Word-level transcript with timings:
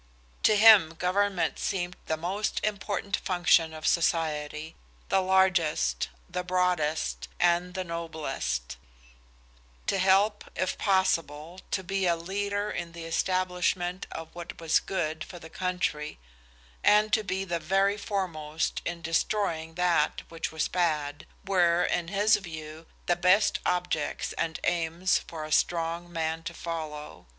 To 0.41 0.55
him 0.55 0.95
government 0.95 1.59
seemed 1.59 1.95
the 2.07 2.17
most 2.17 2.59
important 2.63 3.17
function 3.17 3.71
of 3.71 3.85
society, 3.85 4.75
the 5.09 5.21
largest, 5.21 6.09
the 6.27 6.43
broadest, 6.43 7.27
and 7.39 7.75
the 7.75 7.83
noblest; 7.83 8.77
to 9.85 9.99
help, 9.99 10.49
if 10.55 10.75
possible, 10.79 11.61
to 11.69 11.83
be 11.83 12.07
a 12.07 12.15
leader 12.15 12.71
in 12.71 12.93
the 12.93 13.05
establishment 13.05 14.07
of 14.11 14.33
what 14.33 14.59
was 14.59 14.79
good 14.79 15.23
for 15.23 15.37
the 15.37 15.51
country, 15.51 16.17
and 16.83 17.13
to 17.13 17.23
be 17.23 17.43
the 17.45 17.59
very 17.59 17.95
foremost 17.95 18.81
in 18.83 19.03
destroying 19.03 19.75
that 19.75 20.23
which 20.29 20.51
was 20.51 20.67
bad, 20.67 21.27
were 21.45 21.83
in 21.83 22.07
his 22.07 22.37
view 22.37 22.87
the 23.05 23.15
best 23.15 23.59
objects 23.67 24.33
and 24.33 24.59
aims 24.63 25.19
for 25.19 25.45
a 25.45 25.51
strong 25.51 26.11
man 26.11 26.41
to 26.41 26.55
follow. 26.55 27.27